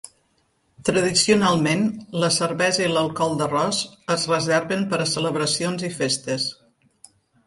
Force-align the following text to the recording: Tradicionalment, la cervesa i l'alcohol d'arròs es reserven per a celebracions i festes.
Tradicionalment, 0.87 1.83
la 2.23 2.29
cervesa 2.37 2.81
i 2.85 2.87
l'alcohol 2.93 3.37
d'arròs 3.41 3.81
es 4.15 4.23
reserven 4.31 4.87
per 4.95 4.99
a 5.05 5.07
celebracions 5.13 5.85
i 5.91 5.93
festes. 5.99 6.47